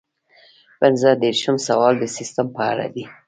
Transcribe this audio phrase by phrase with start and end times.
[0.79, 3.03] پنځه دېرشم سوال د سیسټم په اړه دی.